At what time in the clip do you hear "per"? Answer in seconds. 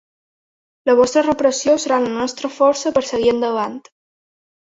2.95-3.05